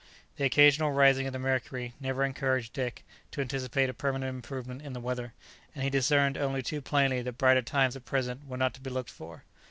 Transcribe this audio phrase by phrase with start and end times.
[0.37, 4.93] The occasional rising of the mercury never encouraged Dick to anticipate a permanent improvement in
[4.93, 5.33] the weather,
[5.75, 8.89] and he discerned only too plainly that brighter times at present were not to be
[8.89, 9.43] looked for.